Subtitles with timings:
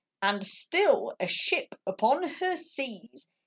[0.23, 3.27] And still, a ship upon her seas.